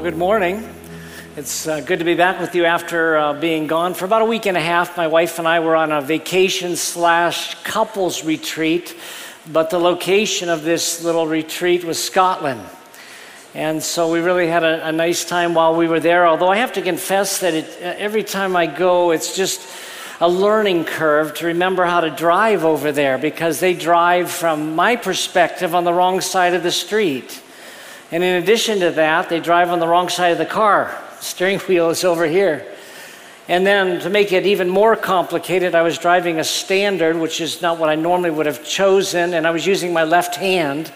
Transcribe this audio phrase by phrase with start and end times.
[0.00, 0.66] Well, good morning.
[1.36, 4.24] It's uh, good to be back with you after uh, being gone for about a
[4.24, 4.96] week and a half.
[4.96, 8.96] My wife and I were on a vacation slash couples retreat,
[9.52, 12.62] but the location of this little retreat was Scotland.
[13.54, 16.26] And so we really had a, a nice time while we were there.
[16.26, 19.60] Although I have to confess that it, uh, every time I go, it's just
[20.18, 24.96] a learning curve to remember how to drive over there because they drive, from my
[24.96, 27.42] perspective, on the wrong side of the street.
[28.12, 30.96] And in addition to that, they drive on the wrong side of the car.
[31.18, 32.66] The steering wheel is over here.
[33.48, 37.62] And then to make it even more complicated, I was driving a standard, which is
[37.62, 40.92] not what I normally would have chosen, and I was using my left hand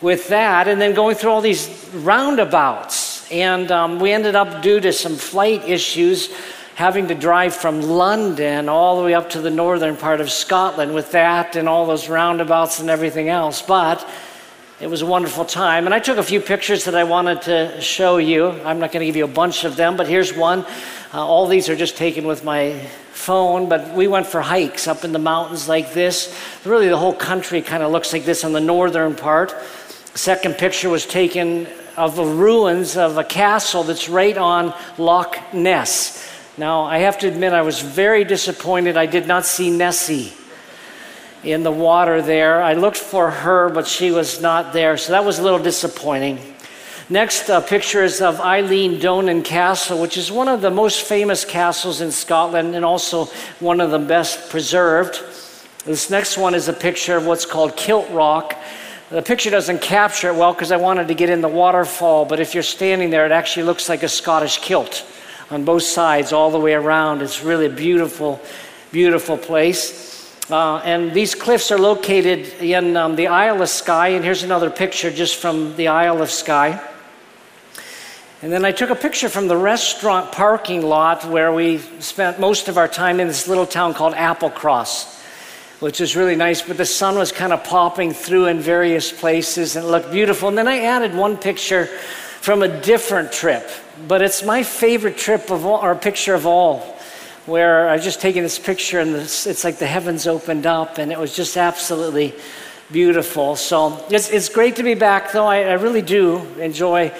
[0.00, 3.30] with that, and then going through all these roundabouts.
[3.30, 6.30] And um, we ended up, due to some flight issues,
[6.74, 10.94] having to drive from London all the way up to the northern part of Scotland
[10.94, 13.62] with that and all those roundabouts and everything else.
[13.62, 14.08] But
[14.82, 15.86] it was a wonderful time.
[15.86, 18.48] And I took a few pictures that I wanted to show you.
[18.48, 20.66] I'm not going to give you a bunch of them, but here's one.
[21.14, 22.80] Uh, all these are just taken with my
[23.12, 26.36] phone, but we went for hikes up in the mountains like this.
[26.64, 29.54] Really, the whole country kind of looks like this on the northern part.
[30.14, 36.28] Second picture was taken of the ruins of a castle that's right on Loch Ness.
[36.58, 40.32] Now, I have to admit, I was very disappointed I did not see Nessie
[41.44, 42.62] in the water there.
[42.62, 46.38] I looked for her, but she was not there, so that was a little disappointing.
[47.08, 51.44] Next uh, picture is of Eilean Donan Castle, which is one of the most famous
[51.44, 53.26] castles in Scotland and also
[53.60, 55.20] one of the best preserved.
[55.84, 58.56] This next one is a picture of what's called Kilt Rock.
[59.10, 62.40] The picture doesn't capture it well because I wanted to get in the waterfall, but
[62.40, 65.04] if you're standing there, it actually looks like a Scottish kilt
[65.50, 67.20] on both sides, all the way around.
[67.20, 68.40] It's really a beautiful,
[68.90, 70.11] beautiful place.
[70.52, 74.08] Uh, and these cliffs are located in um, the Isle of Skye.
[74.08, 76.78] And here's another picture just from the Isle of Skye.
[78.42, 82.68] And then I took a picture from the restaurant parking lot where we spent most
[82.68, 85.22] of our time in this little town called Applecross,
[85.80, 86.60] which is really nice.
[86.60, 90.50] But the sun was kind of popping through in various places and it looked beautiful.
[90.50, 93.70] And then I added one picture from a different trip,
[94.06, 96.98] but it's my favorite trip of all, or picture of all
[97.46, 100.98] where I was just taking this picture and this, it's like the heavens opened up
[100.98, 102.34] and it was just absolutely
[102.92, 103.56] beautiful.
[103.56, 105.46] So it's, it's great to be back, though.
[105.46, 107.12] I, I really do enjoy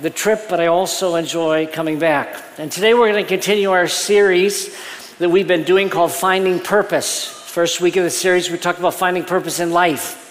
[0.00, 2.42] the trip, but I also enjoy coming back.
[2.58, 4.76] And today we're going to continue our series
[5.18, 7.26] that we've been doing called Finding Purpose.
[7.26, 10.22] First week of the series, we talked about finding purpose in life.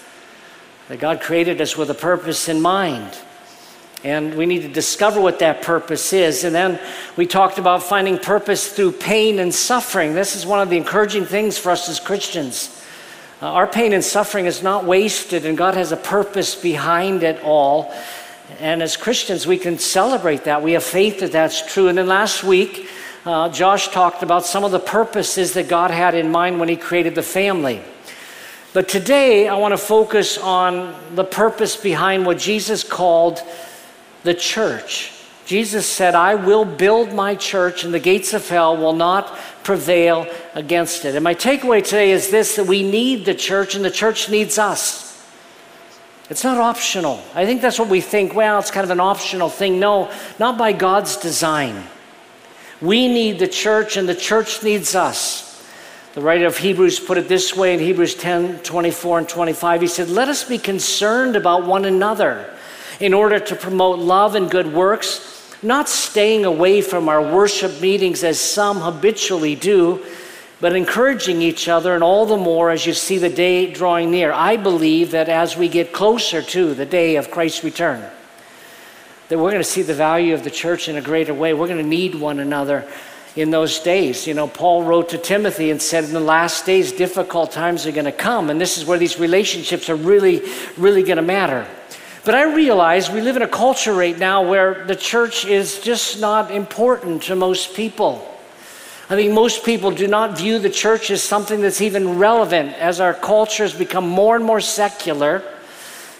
[0.88, 3.18] That God created us with a purpose in mind.
[4.04, 6.44] And we need to discover what that purpose is.
[6.44, 6.80] And then
[7.16, 10.14] we talked about finding purpose through pain and suffering.
[10.14, 12.84] This is one of the encouraging things for us as Christians.
[13.42, 17.42] Uh, our pain and suffering is not wasted, and God has a purpose behind it
[17.42, 17.92] all.
[18.60, 20.62] And as Christians, we can celebrate that.
[20.62, 21.88] We have faith that that's true.
[21.88, 22.88] And then last week,
[23.26, 26.76] uh, Josh talked about some of the purposes that God had in mind when He
[26.76, 27.82] created the family.
[28.72, 33.42] But today, I want to focus on the purpose behind what Jesus called
[34.26, 35.12] the church.
[35.46, 40.26] Jesus said, I will build my church, and the gates of hell will not prevail
[40.54, 41.14] against it.
[41.14, 44.58] And my takeaway today is this that we need the church, and the church needs
[44.58, 45.06] us.
[46.28, 47.22] It's not optional.
[47.32, 48.34] I think that's what we think.
[48.34, 49.78] Well, it's kind of an optional thing.
[49.78, 50.10] No,
[50.40, 51.84] not by God's design.
[52.82, 55.44] We need the church, and the church needs us.
[56.14, 59.80] The writer of Hebrews put it this way in Hebrews 10 24 and 25.
[59.82, 62.55] He said, Let us be concerned about one another
[63.00, 68.24] in order to promote love and good works, not staying away from our worship meetings
[68.24, 70.04] as some habitually do,
[70.60, 74.32] but encouraging each other, and all the more as you see the day drawing near.
[74.32, 78.10] I believe that as we get closer to the day of Christ's return,
[79.28, 81.52] that we're going to see the value of the church in a greater way.
[81.52, 82.88] We're going to need one another
[83.34, 84.26] in those days.
[84.26, 87.92] You know, Paul wrote to Timothy and said, In the last days, difficult times are
[87.92, 88.48] going to come.
[88.48, 90.42] And this is where these relationships are really,
[90.78, 91.66] really going to matter.
[92.26, 96.20] But I realize we live in a culture right now where the church is just
[96.20, 98.26] not important to most people.
[99.08, 102.98] I think most people do not view the church as something that's even relevant as
[103.00, 105.44] our culture has become more and more secular.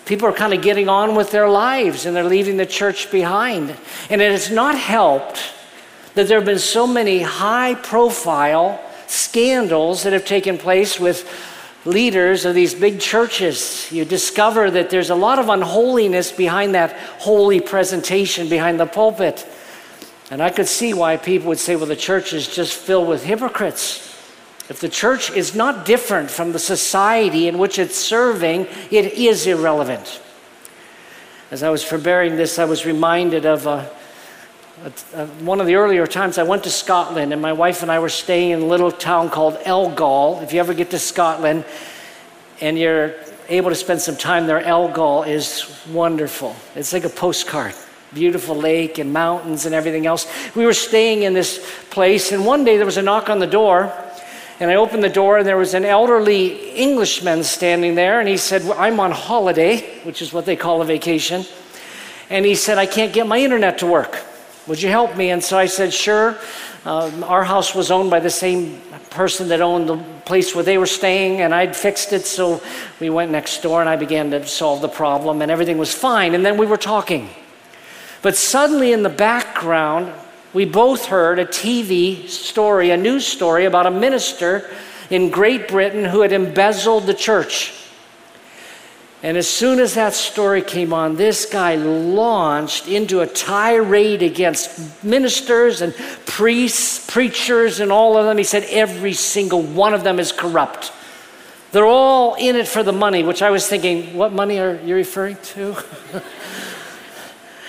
[0.05, 3.77] People are kind of getting on with their lives and they're leaving the church behind.
[4.09, 5.43] And it has not helped
[6.15, 11.29] that there have been so many high profile scandals that have taken place with
[11.87, 16.93] leaders of these big churches, you discover that there's a lot of unholiness behind that
[17.19, 19.47] holy presentation behind the pulpit.
[20.31, 23.23] And I could see why people would say, well, the church is just filled with
[23.23, 24.03] hypocrites.
[24.69, 29.47] If the church is not different from the society in which it's serving, it is
[29.47, 30.21] irrelevant.
[31.53, 33.89] As I was preparing this, I was reminded of a
[34.85, 37.99] Uh, one of the earlier times I went to Scotland, and my wife and I
[37.99, 40.43] were staying in a little town called Elgol.
[40.43, 41.65] If you ever get to Scotland
[42.61, 43.15] and you're
[43.49, 46.55] able to spend some time there, Elgol is wonderful.
[46.75, 47.75] It's like a postcard.
[48.13, 50.27] Beautiful lake and mountains and everything else.
[50.55, 53.47] We were staying in this place, and one day there was a knock on the
[53.47, 53.91] door.
[54.61, 58.21] And I opened the door, and there was an elderly Englishman standing there.
[58.21, 61.47] And he said, well, I'm on holiday, which is what they call a vacation.
[62.29, 64.23] And he said, I can't get my internet to work.
[64.67, 65.31] Would you help me?
[65.31, 66.37] And so I said, Sure.
[66.85, 68.81] Um, our house was owned by the same
[69.11, 72.27] person that owned the place where they were staying, and I'd fixed it.
[72.27, 72.63] So
[73.01, 76.35] we went next door and I began to solve the problem, and everything was fine.
[76.35, 77.29] And then we were talking.
[78.23, 80.13] But suddenly, in the background,
[80.53, 84.71] we both heard a TV story, a news story about a minister
[85.11, 87.73] in Great Britain who had embezzled the church.
[89.27, 95.03] And as soon as that story came on, this guy launched into a tirade against
[95.03, 95.93] ministers and
[96.27, 98.39] priests, preachers, and all of them.
[98.39, 100.93] He said every single one of them is corrupt.
[101.73, 104.95] They're all in it for the money, which I was thinking, what money are you
[104.95, 105.77] referring to?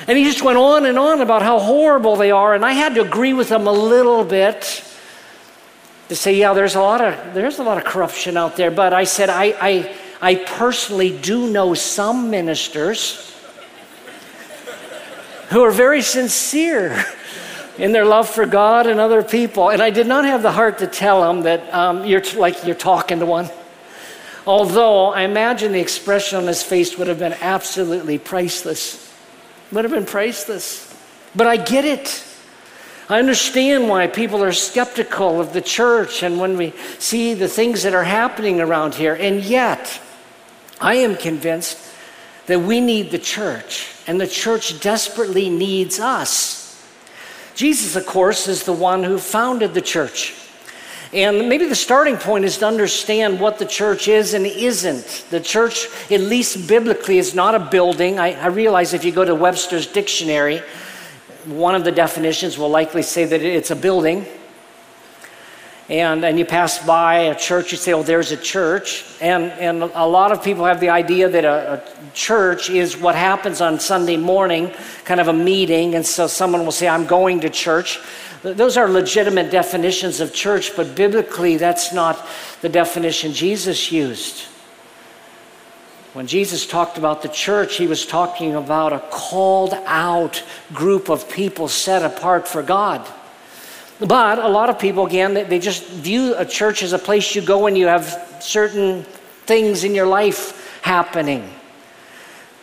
[0.08, 2.94] and he just went on and on about how horrible they are, and I had
[2.94, 4.84] to agree with him a little bit
[6.10, 8.70] to say, yeah, there's a lot of there's a lot of corruption out there.
[8.70, 13.36] But I said, I, I I personally do know some ministers
[15.50, 17.04] who are very sincere
[17.78, 19.70] in their love for God and other people.
[19.70, 22.66] And I did not have the heart to tell them that um, you're t- like
[22.66, 23.50] you're talking to one.
[24.46, 29.14] Although I imagine the expression on his face would have been absolutely priceless.
[29.72, 30.84] Would have been priceless.
[31.36, 32.24] But I get it.
[33.10, 37.84] I understand why people are skeptical of the church and when we see the things
[37.84, 39.14] that are happening around here.
[39.14, 40.02] And yet,
[40.80, 41.78] I am convinced
[42.46, 46.66] that we need the church, and the church desperately needs us.
[47.56, 50.36] Jesus, of course, is the one who founded the church.
[51.14, 55.26] And maybe the starting point is to understand what the church is and isn't.
[55.30, 58.20] The church, at least biblically, is not a building.
[58.20, 60.62] I, I, realize if you go to Webster's dictionary,
[61.46, 64.26] one of the definitions will likely say that it's a building
[65.90, 69.06] and, and you pass by a church, you say, oh, there's a church.
[69.22, 73.16] And, and a lot of people have the idea that a, a, church is what
[73.16, 74.72] happens on Sunday morning,
[75.06, 75.96] kind of a meeting.
[75.96, 78.00] And so someone will say, I'm going to church.
[78.42, 82.28] Those are legitimate definitions of church, but biblically, that's not
[82.62, 84.48] the definition Jesus used.
[86.14, 90.44] When Jesus talked about the church, he was talking about a called out
[90.74, 93.08] group of people set apart for God.
[94.00, 97.42] But a lot of people, again, they just view a church as a place you
[97.42, 99.04] go when you have certain
[99.46, 101.50] things in your life happening.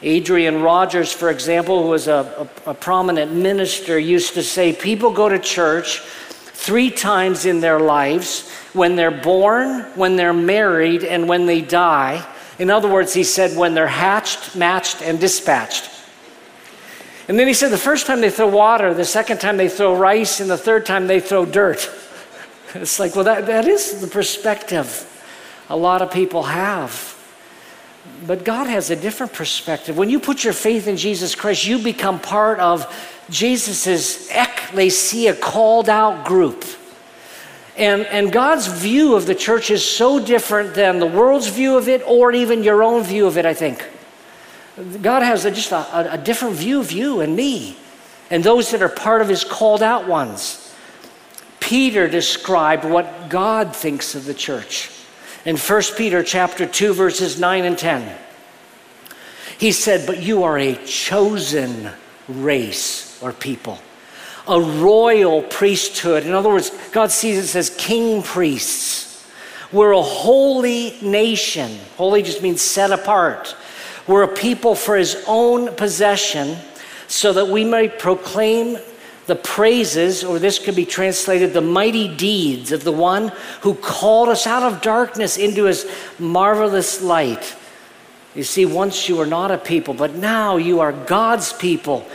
[0.03, 5.11] Adrian Rogers, for example, who was a, a, a, prominent minister, used to say people
[5.11, 11.29] go to church three times in their lives when they're born, when they're married, and
[11.29, 12.25] when they die.
[12.59, 15.91] In other words, he said when they're hatched, matched, and dispatched.
[17.29, 19.97] And then he said the first time they throw water, the second time they throw
[19.97, 21.91] rice, and the third time they throw dirt.
[22.77, 25.09] It's like, well, that, that is the perspective
[25.71, 27.15] a lot of people have.
[28.27, 29.97] But God has a different perspective.
[29.97, 32.93] When you put your faith in Jesus Christ, you become part of
[33.31, 36.65] Jesus' ecclesia, called out group.
[37.77, 41.89] And, and God's view of the church is so different than the world's view of
[41.89, 43.89] it or even your own view of it, I think.
[45.03, 47.77] God has a, just a, a different view of you and me
[48.31, 50.75] and those that are part of his called out ones.
[51.61, 54.91] Peter described what God thinks of the church.
[55.45, 58.19] In 1 Peter chapter 2 verses 9 and 10.
[59.57, 61.91] He said, "But you are a chosen
[62.29, 63.79] race or people,
[64.49, 66.25] a royal priesthood.
[66.25, 69.25] In other words, God sees us as king priests.
[69.73, 71.79] We're a holy nation.
[71.97, 73.57] Holy just means set apart.
[74.07, 76.57] We're a people for his own possession,
[77.09, 78.79] so that we may proclaim
[79.27, 83.33] the praises, or this could be translated the mighty deeds of the one
[83.63, 87.57] who called us out of darkness into his marvelous light.
[88.35, 92.07] You see, once you were not a people, but now you are God's people.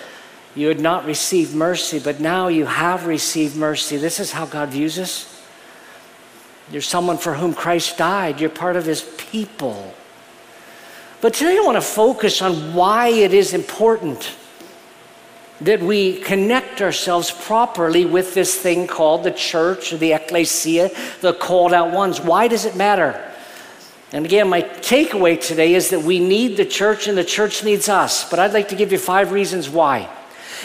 [0.56, 3.98] You had not received mercy, but now you have received mercy.
[3.98, 5.42] This is how God views us.
[6.72, 9.96] You're someone for whom Christ died, you're part of his people.
[11.22, 14.38] But today I want to focus on why it is important
[15.60, 21.34] that we connect ourselves properly with this thing called the church, or the ecclesia, the
[21.34, 22.22] called out ones.
[22.22, 23.22] Why does it matter?
[24.14, 27.90] And again, my takeaway today is that we need the church and the church needs
[27.90, 28.30] us.
[28.30, 30.10] But I'd like to give you five reasons why.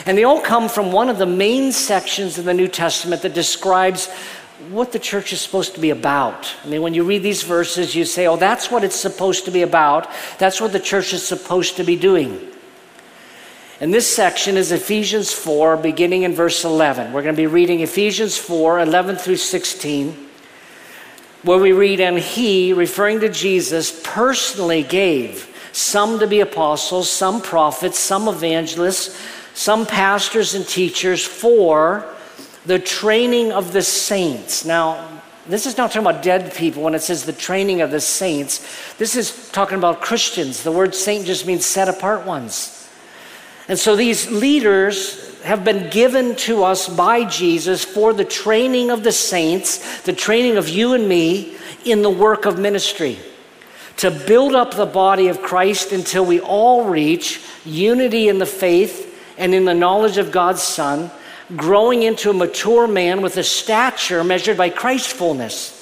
[0.07, 3.35] And they all come from one of the main sections of the New Testament that
[3.35, 4.09] describes
[4.71, 6.55] what the church is supposed to be about.
[6.65, 9.51] I mean, when you read these verses, you say, oh, that's what it's supposed to
[9.51, 10.11] be about.
[10.39, 12.41] That's what the church is supposed to be doing.
[13.81, 17.13] And this section is Ephesians 4, beginning in verse 11.
[17.13, 20.29] We're going to be reading Ephesians 4, 11 through 16,
[21.43, 27.43] where we read, And he, referring to Jesus, personally gave some to be apostles, some
[27.43, 29.21] prophets, some evangelists,
[29.55, 32.14] some pastors and teachers for
[32.67, 34.65] the training of the saints.
[34.65, 38.01] Now, this is not talking about dead people when it says the training of the
[38.01, 38.95] saints.
[38.97, 40.63] This is talking about Christians.
[40.63, 42.89] The word saint just means set apart ones.
[43.69, 49.05] And so these leaders have been given to us by Jesus for the training of
[49.05, 53.19] the saints, the training of you and me in the work of ministry.
[53.99, 59.11] To build up the body of Christ until we all reach unity in the faith
[59.37, 61.11] and in the knowledge of God's Son
[61.57, 65.75] growing into a mature man with a stature measured by Christ's fullness.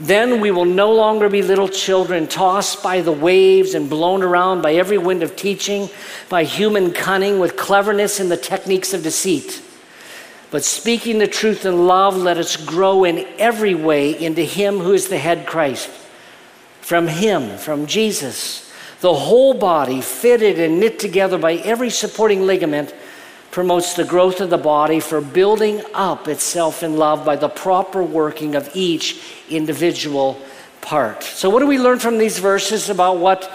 [0.00, 4.60] Then we will no longer be little children tossed by the waves and blown around
[4.60, 5.88] by every wind of teaching,
[6.28, 9.62] by human cunning with cleverness in the techniques of deceit.
[10.50, 14.92] But speaking the truth in love, let us grow in every way into Him who
[14.92, 15.88] is the head Christ.
[16.80, 22.94] From Him, from Jesus, the whole body, fitted and knit together by every supporting ligament,
[23.52, 28.02] promotes the growth of the body for building up itself in love by the proper
[28.02, 30.40] working of each individual
[30.80, 31.22] part.
[31.22, 33.52] So, what do we learn from these verses about what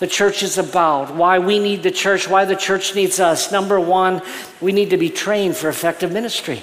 [0.00, 1.14] the church is about?
[1.14, 2.28] Why we need the church?
[2.28, 3.50] Why the church needs us?
[3.50, 4.20] Number one,
[4.60, 6.62] we need to be trained for effective ministry.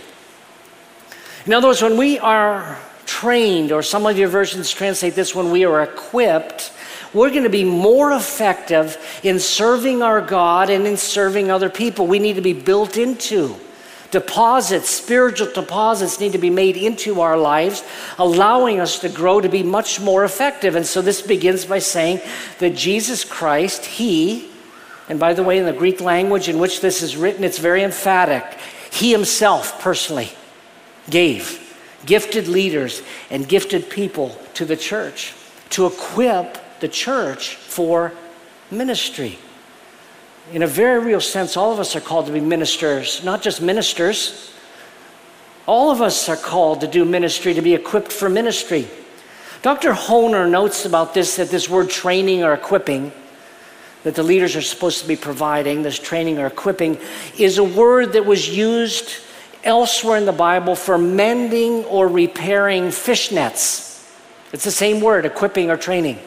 [1.47, 5.49] In other words, when we are trained, or some of your versions translate this when
[5.49, 6.71] we are equipped,
[7.13, 12.07] we're going to be more effective in serving our God and in serving other people.
[12.07, 13.55] We need to be built into.
[14.13, 17.83] Deposits, spiritual deposits need to be made into our lives,
[18.19, 20.75] allowing us to grow to be much more effective.
[20.75, 22.21] And so this begins by saying
[22.59, 24.49] that Jesus Christ, He,
[25.09, 27.83] and by the way, in the Greek language in which this is written, it's very
[27.83, 28.45] emphatic.
[28.91, 30.29] He Himself personally
[31.09, 31.59] gave
[32.05, 33.01] gifted leaders
[33.31, 35.33] and gifted people to the church
[35.71, 38.11] to equip the church for
[38.69, 39.39] ministry.
[40.51, 43.61] In a very real sense, all of us are called to be ministers, not just
[43.61, 44.51] ministers.
[45.65, 48.85] All of us are called to do ministry, to be equipped for ministry.
[49.61, 49.93] Dr.
[49.93, 53.13] Hoehner notes about this that this word training or equipping,
[54.03, 56.99] that the leaders are supposed to be providing, this training or equipping,
[57.37, 59.23] is a word that was used
[59.63, 64.05] elsewhere in the Bible for mending or repairing fish nets.
[64.51, 66.19] It's the same word, equipping or training.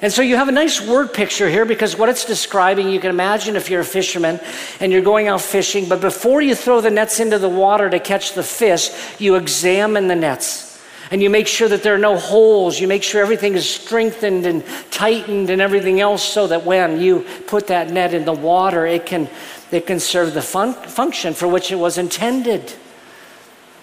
[0.00, 3.10] And so you have a nice word picture here because what it's describing, you can
[3.10, 4.38] imagine if you're a fisherman
[4.78, 7.98] and you're going out fishing, but before you throw the nets into the water to
[7.98, 10.68] catch the fish, you examine the nets.
[11.10, 12.78] And you make sure that there are no holes.
[12.78, 17.26] You make sure everything is strengthened and tightened and everything else so that when you
[17.46, 19.28] put that net in the water, it can,
[19.72, 22.72] it can serve the fun- function for which it was intended.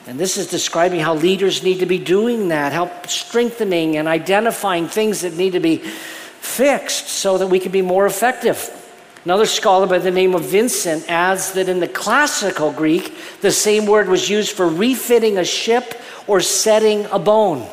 [0.08, 4.88] And this is describing how leaders need to be doing that, help strengthening and identifying
[4.88, 8.72] things that need to be fixed so that we can be more effective.
[9.26, 13.88] Another scholar by the name of Vincent adds that in the classical Greek, the same
[13.88, 17.68] word was used for refitting a ship or setting a bone.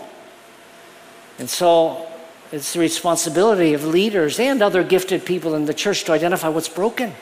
[1.39, 2.09] And so
[2.51, 6.71] it's the responsibility of leaders and other gifted people in the church to identify what's
[6.71, 7.13] broken,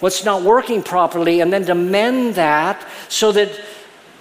[0.00, 3.50] what's not working properly, and then to mend that so that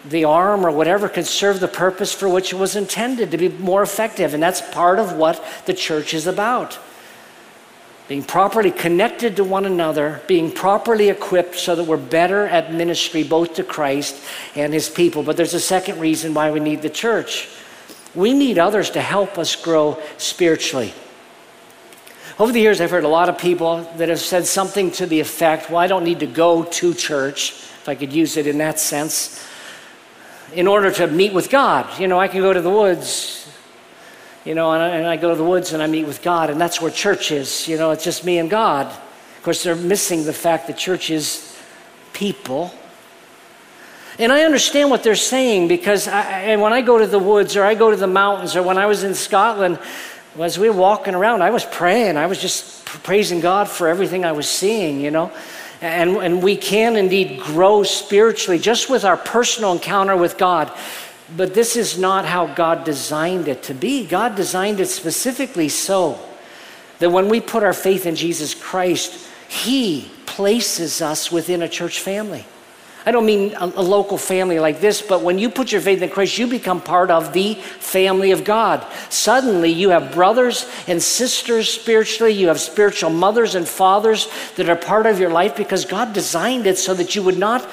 [0.10, 3.50] the arm or whatever can serve the purpose for which it was intended to be
[3.50, 4.34] more effective.
[4.34, 6.78] And that's part of what the church is about.
[8.08, 13.24] Being properly connected to one another, being properly equipped so that we're better at ministry
[13.24, 14.24] both to Christ
[14.56, 15.24] and his people.
[15.24, 17.50] But there's a second reason why we need the church.
[18.14, 20.94] We need others to help us grow spiritually.
[22.38, 25.20] Over the years, I've heard a lot of people that have said something to the
[25.20, 28.60] effect, well, I don't need to go to church, if I could use it in
[28.60, 29.44] that sense
[30.54, 32.00] in order to meet with God.
[32.00, 33.50] You know, I can go to the woods,
[34.44, 36.50] you know, and I, and I, go to the woods and I meet with God,
[36.50, 37.68] and that's where church is.
[37.68, 38.88] You know, it's just me and God.
[38.88, 41.58] Of course, they're missing the fact that church is
[42.14, 42.74] people.
[44.18, 47.58] And I understand what they're saying because I, and when I go to the woods
[47.58, 49.78] or I go to the mountains or when I was in Scotland,
[50.40, 52.18] as we were walking around, I was praying.
[52.18, 55.32] I was just praising God for everything I was seeing, you know.
[55.82, 60.72] And, and we can indeed grow spiritually just with our personal encounter with God.
[61.36, 64.06] But this is not how God designed it to be.
[64.06, 66.20] God designed it specifically so
[67.00, 72.00] that when we put our faith in Jesus Christ, He places us within a church
[72.00, 72.46] family.
[73.06, 76.02] I don't mean a, a, local family like this, but when you put your faith
[76.02, 78.86] in Christ, you become part of the family of God.
[79.10, 84.76] Suddenly, you have brothers and sisters spiritually, you have spiritual mothers and fathers that are
[84.76, 87.70] part of your life because God designed it so that you would not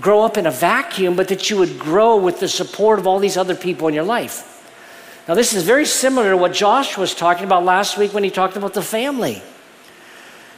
[0.00, 3.18] grow up in a vacuum, but that you would grow with the support of all
[3.18, 4.50] these other people in your life.
[5.26, 8.30] Now, this is very similar to what Josh was talking about last week when he
[8.30, 9.42] talked about the family.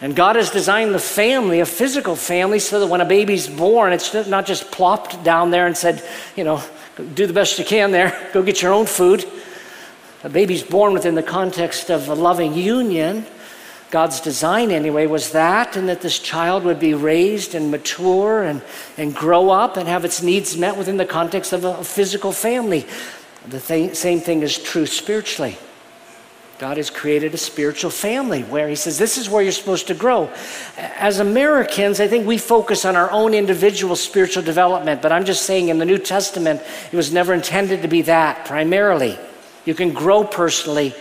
[0.01, 3.93] And God has designed the family, a physical family, so that when a baby's born,
[3.93, 6.03] it's not just plopped down there and said,
[6.37, 6.63] you know,
[7.15, 9.25] do the best you can there, go get your own food.
[10.25, 13.27] A baby's born within the context of a loving union.
[13.91, 18.61] God's design, anyway, was that, and that this child would be raised and mature and,
[18.99, 22.85] and grow up and have its needs met within the context of a physical family.
[23.49, 25.57] The th- same thing is true spiritually.
[26.59, 29.95] God has created a spiritual family where He says, This is where you're supposed to
[29.95, 30.31] grow.
[30.77, 35.43] As Americans, I think we focus on our own individual spiritual development, but I'm just
[35.43, 39.19] saying in the New Testament, it was never intended to be that primarily.
[39.67, 40.95] You can grow personally,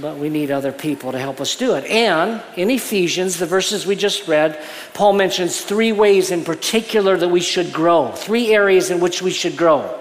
[0.00, 1.84] but we need other people to help us do it.
[1.84, 4.58] And in Ephesians, the verses we just read,
[4.94, 9.30] Paul mentions three ways in particular that we should grow, three areas in which we
[9.30, 9.98] should grow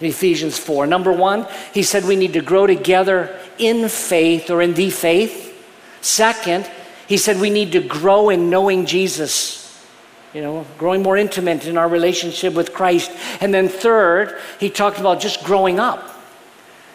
[0.00, 0.86] in Ephesians 4.
[0.86, 5.46] Number one, he said we need to grow together in faith or in the faith.
[6.00, 6.70] Second,
[7.06, 9.56] he said we need to grow in knowing Jesus.
[10.34, 13.10] You know, growing more intimate in our relationship with Christ.
[13.40, 16.17] And then third, he talked about just growing up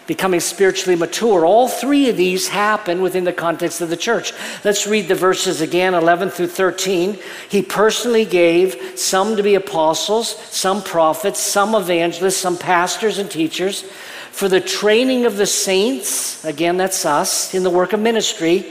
[0.08, 1.46] becoming spiritually mature.
[1.46, 4.34] All three of these happen within the context of the church.
[4.64, 7.18] Let's read the verses again 11 through 13.
[7.50, 13.86] He personally gave some to be apostles, some prophets, some evangelists, some pastors and teachers
[14.34, 18.66] for the training of the saints, again, that's us, in the work of ministry,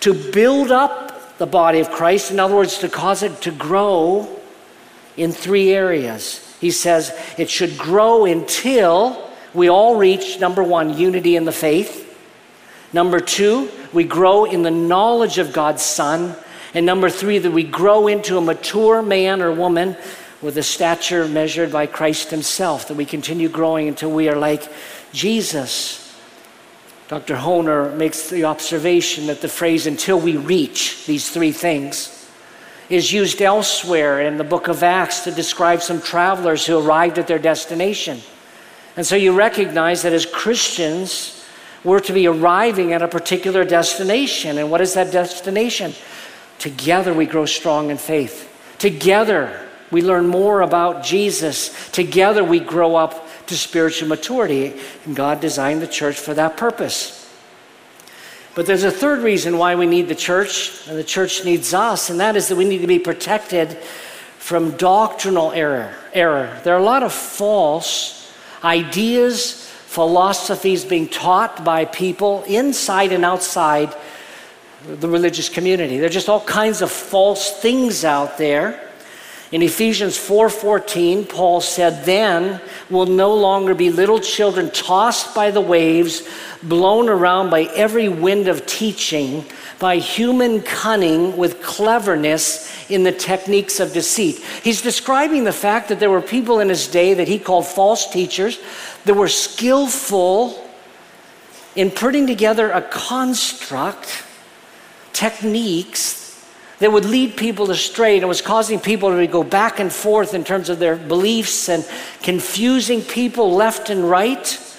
[0.00, 2.30] to build up the body of Christ.
[2.30, 4.26] In other words, to cause it to grow
[5.18, 6.56] in three areas.
[6.58, 12.02] He says it should grow until we all reach, number one, unity in the faith.
[12.92, 16.36] Number two, we grow in the knowledge of God's Son.
[16.74, 19.96] And number three, that we grow into a mature man or woman
[20.42, 24.68] with a stature measured by Christ Himself, that we continue growing until we are like
[25.12, 26.00] Jesus.
[27.08, 27.36] Dr.
[27.36, 32.28] Hoehner makes the observation that the phrase until we reach these three things
[32.90, 37.26] is used elsewhere in the book of Acts to describe some travelers who arrived at
[37.26, 38.20] their destination.
[38.96, 41.44] And so you recognize that as Christians,
[41.82, 44.58] we're to be arriving at a particular destination.
[44.58, 45.92] And what is that destination?
[46.58, 48.50] Together we grow strong in faith.
[48.78, 51.90] Together we learn more about Jesus.
[51.90, 54.80] Together we grow up to spiritual maturity.
[55.04, 57.20] And God designed the church for that purpose.
[58.54, 62.08] But there's a third reason why we need the church, and the church needs us,
[62.08, 63.76] and that is that we need to be protected
[64.38, 65.92] from doctrinal error.
[66.12, 66.60] error.
[66.62, 68.23] There are a lot of false
[68.64, 73.94] ideas, philosophies being taught by people inside and outside
[74.86, 75.98] the religious community.
[75.98, 78.90] There are just all kinds of false things out there.
[79.54, 85.60] In Ephesians 4:14, Paul said, "Then will no longer be little children tossed by the
[85.60, 86.24] waves,
[86.60, 89.44] blown around by every wind of teaching,
[89.78, 94.42] by human cunning with cleverness in the techniques of deceit.
[94.64, 98.08] He's describing the fact that there were people in his day that he called false
[98.08, 98.58] teachers
[99.04, 100.68] that were skillful
[101.76, 104.24] in putting together a construct,
[105.12, 106.23] techniques
[106.84, 110.34] that would lead people astray, and it was causing people to go back and forth
[110.34, 111.82] in terms of their beliefs and
[112.22, 114.76] confusing people left and right.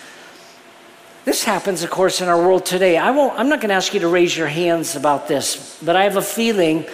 [1.23, 2.95] This happens, of course, in our world today.
[2.95, 5.95] I won't, I'm not going to ask you to raise your hands about this, but
[5.95, 6.85] I have a feeling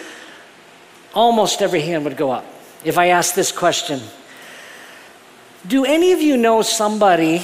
[1.14, 2.46] almost every hand would go up
[2.86, 4.00] if I asked this question
[5.68, 7.44] Do any of you know somebody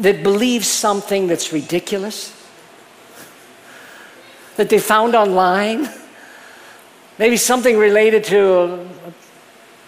[0.00, 2.34] that believes something that's ridiculous?
[4.56, 5.88] That they found online?
[7.18, 8.88] Maybe something related to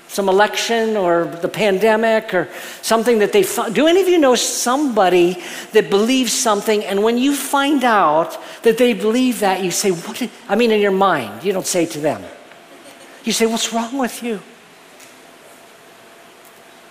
[0.09, 2.49] some election or the pandemic or
[2.81, 3.75] something that they found.
[3.75, 8.79] Do any of you know somebody that believes something and when you find out that
[8.79, 10.31] they believe that, you say, What?
[10.49, 12.23] I mean, in your mind, you don't say to them.
[13.25, 14.41] You say, What's wrong with you?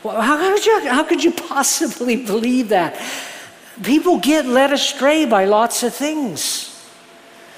[0.03, 3.01] How, could you, how could you possibly believe that?
[3.83, 6.74] People get led astray by lots of things.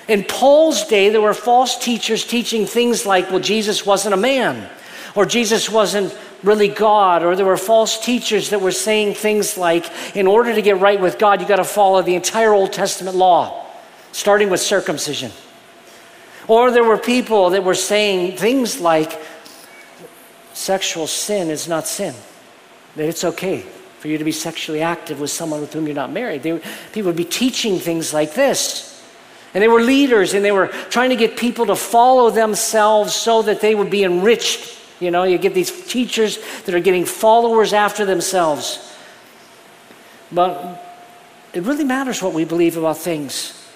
[0.08, 4.70] In Paul's day, there were false teachers teaching things like, well, Jesus wasn't a man
[5.17, 9.89] or Jesus wasn't really God, or there were false teachers that were saying things like,
[10.15, 13.17] in order to get right with God, you got to follow the entire Old Testament
[13.17, 13.65] law,
[14.12, 15.32] starting with circumcision.
[16.48, 19.20] Or there were people that were saying things like
[20.54, 22.13] sexual sin is not sin,
[22.96, 23.62] that it's okay
[24.00, 26.43] for you to be sexually active with someone with whom you're not married.
[26.43, 26.62] They,
[26.93, 28.97] people would be teaching things like this.
[29.58, 33.41] And they were leaders and they were trying to get people to follow themselves so
[33.41, 34.78] that they would be enriched.
[35.00, 38.96] You know, you get these teachers that are getting followers after themselves.
[40.32, 40.80] But
[41.54, 43.67] it really matters what we believe about things.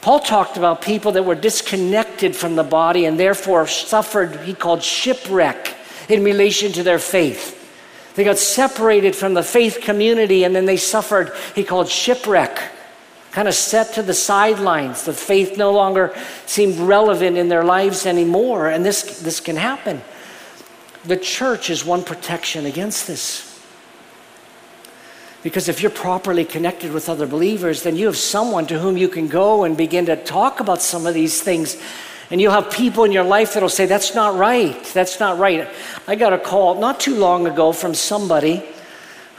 [0.00, 4.80] Paul talked about people that were disconnected from the body and therefore suffered, he called
[4.80, 5.74] shipwreck
[6.08, 7.56] in relation to their faith.
[8.14, 12.62] They got separated from the faith community and then they suffered, he called shipwreck,
[13.32, 15.04] kind of set to the sidelines.
[15.04, 16.14] The faith no longer
[16.46, 18.68] seemed relevant in their lives anymore.
[18.68, 20.02] And this, this can happen.
[21.04, 23.46] The church is one protection against this.
[25.42, 29.08] Because if you're properly connected with other believers, then you have someone to whom you
[29.08, 31.80] can go and begin to talk about some of these things.
[32.30, 34.84] And you'll have people in your life that'll say, That's not right.
[34.92, 35.66] That's not right.
[36.06, 38.62] I got a call not too long ago from somebody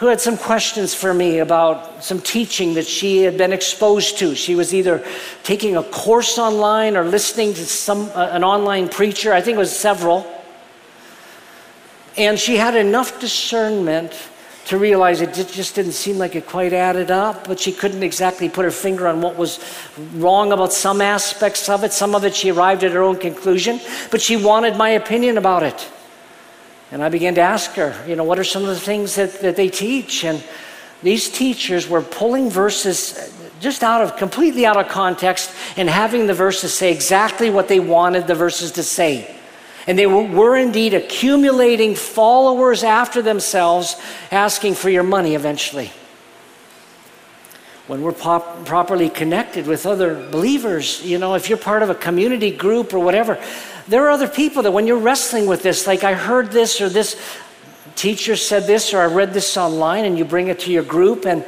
[0.01, 4.33] who had some questions for me about some teaching that she had been exposed to.
[4.33, 5.05] She was either
[5.43, 9.59] taking a course online or listening to some, uh, an online preacher, I think it
[9.59, 10.25] was several.
[12.17, 14.11] And she had enough discernment
[14.65, 18.49] to realize it just didn't seem like it quite added up, but she couldn't exactly
[18.49, 19.59] put her finger on what was
[20.15, 21.93] wrong about some aspects of it.
[21.93, 25.61] Some of it she arrived at her own conclusion, but she wanted my opinion about
[25.61, 25.87] it.
[26.91, 29.39] And I began to ask her, you know, what are some of the things that,
[29.41, 30.25] that they teach?
[30.25, 30.43] And
[31.01, 36.33] these teachers were pulling verses just out of completely out of context and having the
[36.33, 39.35] verses say exactly what they wanted the verses to say.
[39.87, 43.99] And they were, were, indeed accumulating followers after themselves,
[44.29, 45.91] asking for your money eventually.
[47.87, 51.95] When we're pop, properly connected with other believers, you know, if you're part of a
[51.95, 53.41] community group or whatever,
[53.87, 56.89] there are other people that when you're wrestling with this, like I heard this or
[56.89, 57.19] this
[57.95, 61.25] teacher said this or I read this online, and you bring it to your group,
[61.25, 61.43] and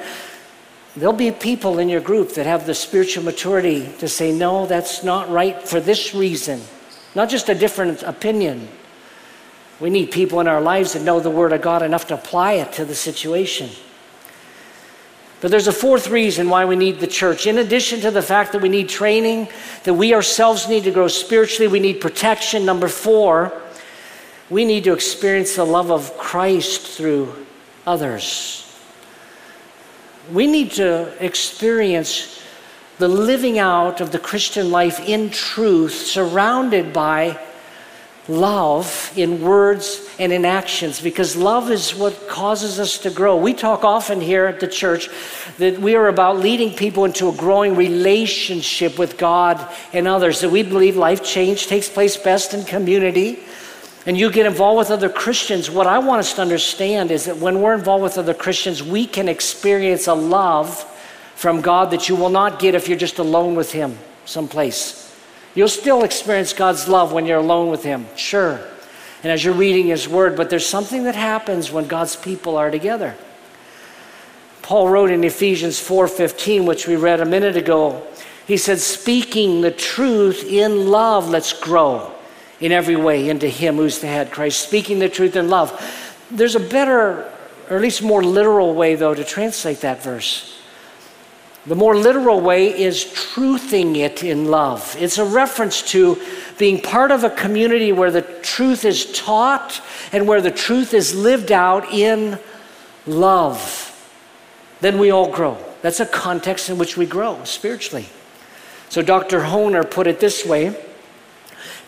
[0.96, 5.04] there'll be people in your group that have the spiritual maturity to say, no, that's
[5.04, 6.60] not right for this reason
[7.16, 8.68] not just a different opinion.
[9.80, 12.54] We need people in our lives that know the Word of God enough to apply
[12.54, 13.70] it to the situation.
[15.44, 17.48] But there's a fourth reason why we need the church.
[17.48, 19.50] In addition to the fact that we need training,
[19.84, 22.66] that we ourselves need to grow spiritually, we need protection.
[22.66, 23.52] Number four,
[24.50, 27.46] we need to experience the love of Christ through
[27.86, 28.74] others.
[30.32, 32.42] We need to experience
[32.98, 37.38] the living out of the Christian life in truth, surrounded by
[38.28, 43.36] love in words and in actions, because love is what causes us to grow.
[43.36, 45.10] We talk often here at the church
[45.58, 50.50] that we are about leading people into a growing relationship with God and others, that
[50.50, 53.44] we believe life change takes place best in community.
[54.06, 55.72] And you get involved with other Christians.
[55.72, 59.06] What I want us to understand is that when we're involved with other Christians, we
[59.06, 60.84] can experience a love
[61.36, 65.13] from God that you will not get if you're just alone with Him someplace.
[65.56, 68.60] You'll still experience God's love when you're alone with Him, sure.
[69.24, 72.72] And as you're reading His Word, but there's something that happens when God's people are
[72.72, 73.16] together.
[74.62, 78.06] Paul wrote in Ephesians 4:15, which we read a minute ago,
[78.46, 82.12] he said, speaking the truth in love, let's grow
[82.60, 84.62] in every way into Him who's the head, Christ.
[84.62, 85.72] Speaking the truth in love.
[86.30, 87.32] There's a better,
[87.70, 90.60] or at least more literal way, though, to translate that verse.
[91.66, 94.96] The more literal way is truthing it in love.
[95.00, 96.22] It's a reference to
[96.58, 101.16] being part of a community where the truth is taught and where the truth is
[101.16, 102.38] lived out in
[103.08, 103.90] love.
[104.82, 105.58] Then we all grow.
[105.82, 108.08] That's a context in which we grow spiritually.
[108.90, 109.42] So Dr.
[109.42, 110.76] Hoehner put it this way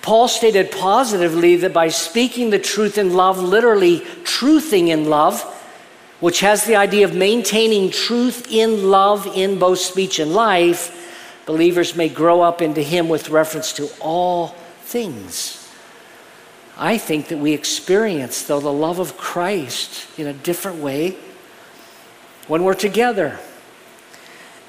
[0.05, 5.43] Paul stated positively that by speaking the truth in love, literally truthing in love,
[6.25, 11.95] which has the idea of maintaining truth in love in both speech and life, believers
[11.95, 14.47] may grow up into Him with reference to all
[14.85, 15.71] things.
[16.79, 21.15] I think that we experience, though, the love of Christ in a different way
[22.47, 23.39] when we're together.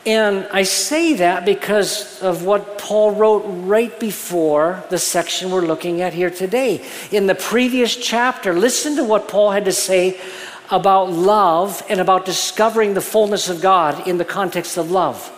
[0.05, 6.03] And I say that because of what Paul wrote right before the section we're looking
[6.03, 6.85] at here today.
[7.11, 10.21] In the previous chapter, listen to what Paul had to say
[10.71, 15.33] about love and about discovering the fullness of God in the context of love.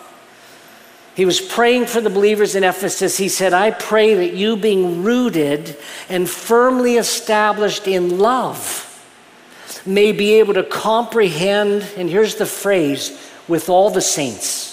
[1.15, 3.17] He was praying for the believers in Ephesus.
[3.17, 8.85] He said, I pray that you, being rooted and firmly established in love,
[9.85, 14.69] may be able to comprehend, and here's the phrase, with all the saints.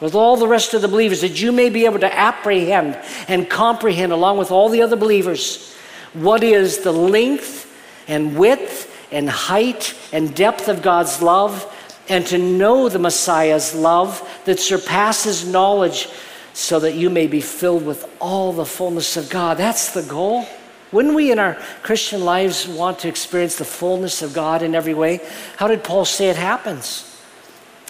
[0.00, 3.48] with all the rest of the believers, that you may be able to apprehend and
[3.48, 5.74] comprehend, along with all the other believers,
[6.12, 7.66] what is the length
[8.06, 11.74] and width and height and depth of God's love,
[12.08, 16.08] and to know the Messiah's love that surpasses knowledge,
[16.54, 19.58] so that you may be filled with all the fullness of God.
[19.58, 20.46] That's the goal.
[20.90, 24.94] Wouldn't we in our Christian lives want to experience the fullness of God in every
[24.94, 25.20] way?
[25.56, 27.04] How did Paul say it happens?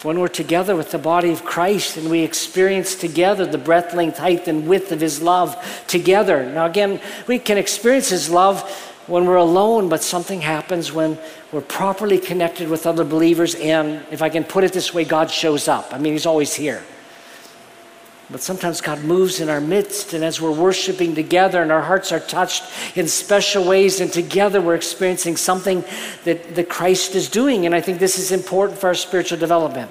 [0.03, 4.17] When we're together with the body of Christ and we experience together the breadth, length,
[4.17, 6.45] height, and width of His love together.
[6.49, 8.63] Now, again, we can experience His love
[9.09, 11.17] when we're alone, but something happens when
[11.51, 15.31] we're properly connected with other believers, and if I can put it this way, God
[15.31, 15.93] shows up.
[15.93, 16.83] I mean, He's always here.
[18.31, 22.11] But sometimes God moves in our midst, and as we're worshiping together and our hearts
[22.11, 22.63] are touched
[22.95, 25.83] in special ways, and together we're experiencing something
[26.25, 27.65] that, that Christ is doing.
[27.65, 29.89] And I think this is important for our spiritual development.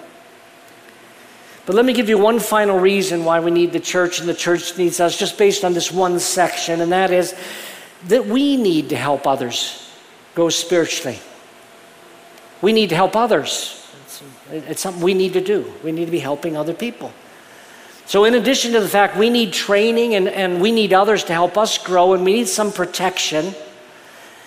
[1.67, 4.35] But let me give you one final reason why we need the church and the
[4.35, 7.35] church needs us, just based on this one section, and that is
[8.07, 9.91] that we need to help others
[10.35, 11.19] grow spiritually.
[12.63, 13.75] We need to help others.
[14.51, 15.73] It's, something we need to do.
[15.85, 17.13] We need to be helping other people.
[18.07, 21.33] So, in addition to the fact we need training and, and we need others to
[21.33, 23.55] help us grow and we need some protection,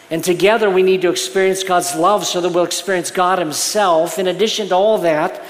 [0.09, 4.17] and together we need to experience God's love so that we'll experience God Himself.
[4.17, 5.41] In addition to all that,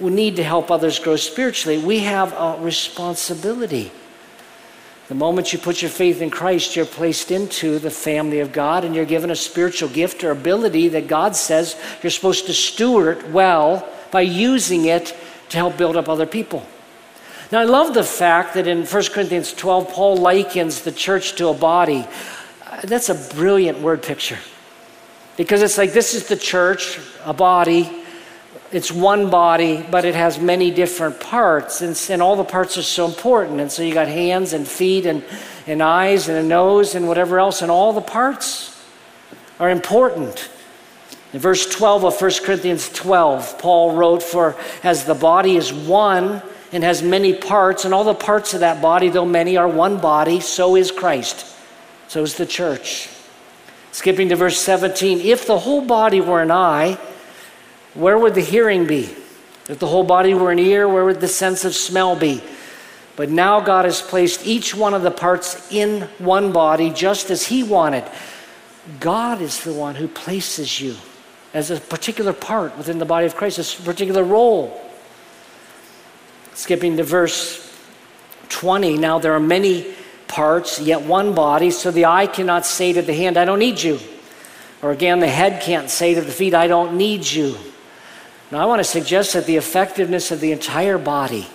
[0.00, 1.78] we need to help others grow spiritually.
[1.78, 3.92] We have a responsibility.
[5.10, 8.84] The moment you put your faith in Christ, you're placed into the family of God
[8.84, 13.32] and you're given a spiritual gift or ability that God says you're supposed to steward
[13.32, 15.12] well by using it
[15.48, 16.64] to help build up other people.
[17.50, 21.48] Now, I love the fact that in 1 Corinthians 12, Paul likens the church to
[21.48, 22.06] a body.
[22.64, 24.38] Uh, that's a brilliant word picture.
[25.36, 27.99] Because it's like this is the church, a body.
[28.72, 32.82] It's one body, but it has many different parts, and, and all the parts are
[32.82, 33.60] so important.
[33.60, 35.24] And so you got hands and feet and,
[35.66, 38.80] and eyes and a nose and whatever else, and all the parts
[39.58, 40.48] are important.
[41.32, 46.40] In verse 12 of 1 Corinthians 12, Paul wrote, For as the body is one,
[46.72, 49.98] and has many parts, and all the parts of that body, though many, are one
[49.98, 51.46] body, so is Christ.
[52.06, 53.08] So is the church.
[53.92, 56.98] Skipping to verse 17 If the whole body were an eye,
[57.94, 59.14] where would the hearing be?
[59.68, 62.42] If the whole body were an ear, where would the sense of smell be?
[63.16, 67.46] But now God has placed each one of the parts in one body just as
[67.46, 68.04] He wanted.
[68.98, 70.96] God is the one who places you
[71.52, 74.80] as a particular part within the body of Christ, a particular role.
[76.54, 77.66] Skipping to verse
[78.48, 79.94] 20, now there are many
[80.26, 83.82] parts, yet one body, so the eye cannot say to the hand, I don't need
[83.82, 83.98] you.
[84.82, 87.56] Or again, the head can't say to the feet, I don't need you.
[88.50, 91.46] Now, I want to suggest that the effectiveness of the entire body,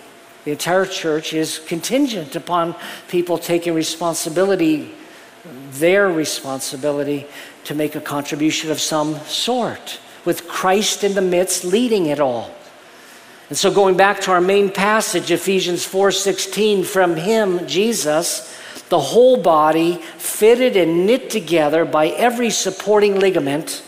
[0.46, 2.74] the entire church, is contingent upon
[3.10, 4.94] people taking responsibility,
[5.72, 7.28] their responsibility,
[7.66, 12.56] to make a contribution of some sort, with Christ in the midst leading it all.
[13.50, 18.52] And so going back to our main passage Ephesians 4:16 from him Jesus
[18.90, 23.82] the whole body fitted and knit together by every supporting ligament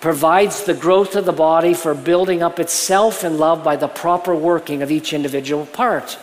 [0.00, 4.34] provides the growth of the body for building up itself in love by the proper
[4.34, 6.18] working of each individual part.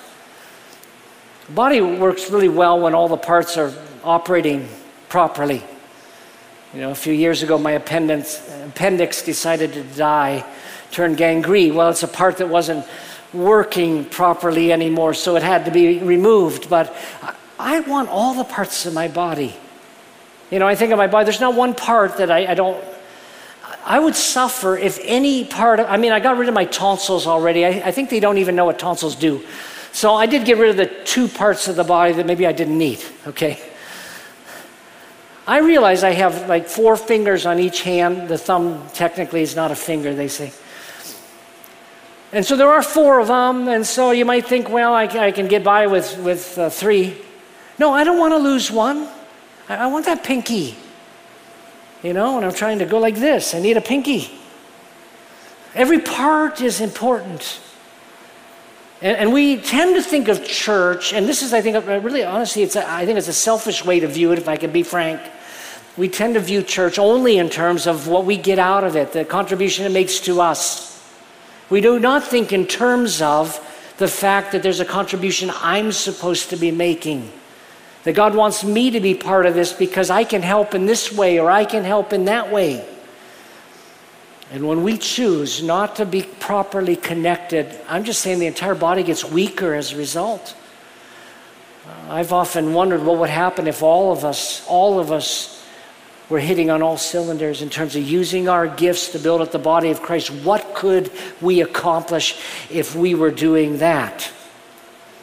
[1.48, 4.68] The body works really well when all the parts are operating
[5.10, 5.64] properly.
[6.74, 10.46] You know, a few years ago, my appendix, appendix decided to die
[10.92, 11.76] turned gangrene.
[11.76, 12.86] Well, it's a part that wasn't
[13.34, 16.70] working properly anymore, so it had to be removed.
[16.70, 16.96] But
[17.60, 19.56] I want all the parts of my body.
[20.52, 22.84] You know, I think of my body, there's not one part that I, I don't.
[23.88, 27.26] I would suffer if any part of, I mean, I got rid of my tonsils
[27.26, 27.66] already.
[27.66, 29.46] I, I think they don't even know what tonsils do.
[29.94, 32.52] So I did get rid of the two parts of the body that maybe I
[32.52, 33.58] didn't need, okay?
[35.48, 38.28] I realize I have like four fingers on each hand.
[38.28, 40.52] The thumb technically is not a finger, they say.
[42.34, 45.32] And so there are four of them, and so you might think, well, I, I
[45.32, 47.16] can get by with, with uh, three.
[47.80, 49.08] No, I don't want to lose one.
[49.70, 50.76] I, I want that pinky.
[52.04, 53.54] You know, and I'm trying to go like this.
[53.54, 54.32] I need a pinky.
[55.74, 57.60] Every part is important.
[59.02, 62.64] And, and, we tend to think of church, and this is, I think, really honestly,
[62.64, 64.82] it's a, I think it's a selfish way to view it, if I can be
[64.82, 65.22] frank.
[65.98, 69.12] We tend to view church only in terms of what we get out of it,
[69.12, 70.88] the contribution it makes to us.
[71.70, 73.64] We do not think in terms of
[73.98, 77.32] the fact that there's a contribution I'm supposed to be making.
[78.08, 81.12] That God wants me to be part of this because I can help in this
[81.12, 82.88] way or I can help in that way.
[84.50, 89.04] And when we choose not to be properly connected, I'm just saying the entire body
[89.04, 90.56] gets weaker as a result.
[92.08, 95.62] I've often wondered what would happen if all of us, all of us,
[96.30, 99.60] were hitting on all cylinders in terms of using our gifts to build up the
[99.60, 100.30] body of Christ.
[100.30, 102.40] What could we accomplish
[102.72, 104.32] if we were doing that?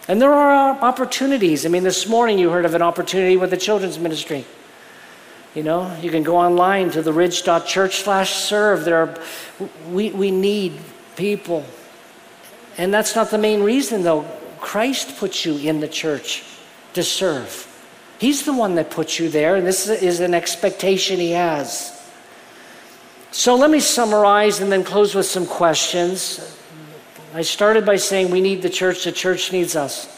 [0.06, 1.64] And there are uh, opportunities.
[1.64, 4.44] I mean, this morning you heard of an opportunity with the children's ministry.
[5.54, 8.84] You know, you can go online to theridge.church slash serve.
[8.84, 9.14] There are,
[9.88, 10.78] we, we need
[11.16, 11.64] people.
[12.76, 14.26] And that's not the main reason, though.
[14.60, 16.44] Christ puts you in the church
[16.94, 17.70] to serve.
[18.18, 21.90] He's the one that puts you there, and this is an expectation he has.
[23.30, 26.56] So let me summarize and then close with some questions.
[27.34, 30.08] I started by saying we need the church, the church needs us.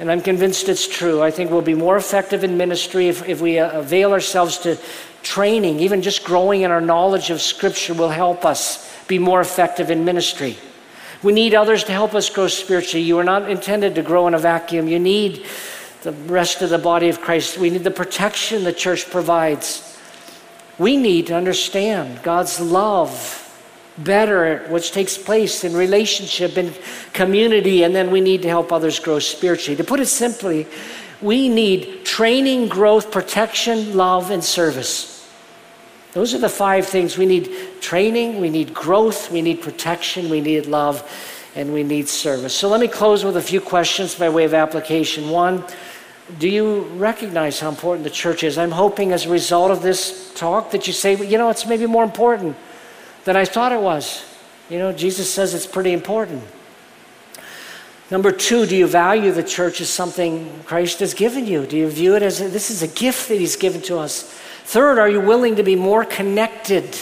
[0.00, 1.22] And I'm convinced it's true.
[1.22, 4.76] I think we'll be more effective in ministry if, if we uh, avail ourselves to
[5.22, 5.78] training.
[5.78, 10.04] Even just growing in our knowledge of Scripture will help us be more effective in
[10.04, 10.58] ministry.
[11.22, 13.04] We need others to help us grow spiritually.
[13.04, 14.88] You are not intended to grow in a vacuum.
[14.88, 15.46] You need
[16.02, 17.58] the rest of the body of Christ.
[17.58, 19.96] We need the protection the church provides.
[20.78, 23.47] We need to understand God's love
[23.98, 26.76] better, which takes place in relationship and
[27.12, 29.76] community, and then we need to help others grow spiritually.
[29.76, 30.66] To put it simply,
[31.20, 35.14] we need training, growth, protection, love, and service.
[36.12, 40.40] Those are the five things we need training, we need growth, we need protection, we
[40.40, 41.02] need love,
[41.54, 42.54] and we need service.
[42.54, 45.28] So let me close with a few questions by way of application.
[45.30, 45.64] One,
[46.38, 48.58] do you recognize how important the church is?
[48.58, 51.86] I'm hoping as a result of this talk that you say, you know, it's maybe
[51.86, 52.56] more important
[53.28, 54.24] than I thought it was.
[54.70, 56.42] You know, Jesus says it's pretty important.
[58.10, 61.66] Number two, do you value the church as something Christ has given you?
[61.66, 64.22] Do you view it as a, this is a gift that He's given to us?
[64.64, 66.96] Third, are you willing to be more connected,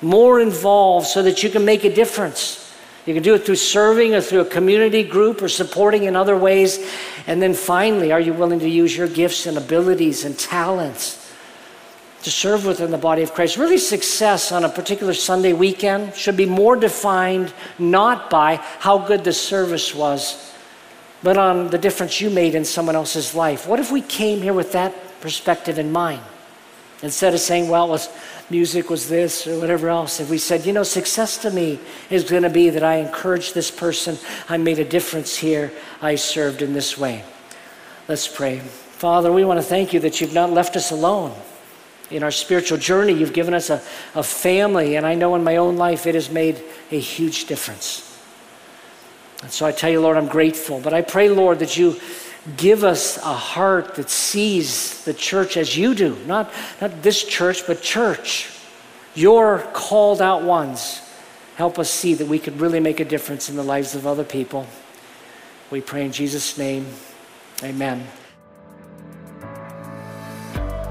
[0.00, 2.72] more involved so that you can make a difference?
[3.04, 6.36] You can do it through serving or through a community group or supporting in other
[6.36, 6.88] ways.
[7.26, 11.25] And then finally, are you willing to use your gifts and abilities and talents
[12.26, 13.56] to serve within the body of Christ?
[13.56, 19.22] Really, success on a particular Sunday weekend should be more defined not by how good
[19.22, 20.52] the service was,
[21.22, 23.68] but on the difference you made in someone else's life.
[23.68, 26.20] What if we came here with that perspective in mind?
[27.00, 28.08] Instead of saying, well, was
[28.50, 30.18] music was this or whatever else.
[30.18, 31.78] If we said, you know, success to me
[32.10, 35.70] is going to be that I encouraged this person, I made a difference here,
[36.02, 37.22] I served in this way.
[38.08, 38.58] Let's pray.
[38.58, 41.32] Father, we want to thank you that you've not left us alone
[42.10, 43.12] in our spiritual journey.
[43.12, 43.82] You've given us a,
[44.14, 48.02] a family, and I know in my own life it has made a huge difference.
[49.42, 50.80] And so I tell you, Lord, I'm grateful.
[50.80, 52.00] But I pray, Lord, that you
[52.56, 56.16] give us a heart that sees the church as you do.
[56.26, 58.50] Not, not this church, but church.
[59.14, 61.02] Your called out ones.
[61.56, 64.24] Help us see that we could really make a difference in the lives of other
[64.24, 64.66] people.
[65.70, 66.86] We pray in Jesus' name.
[67.62, 68.06] Amen.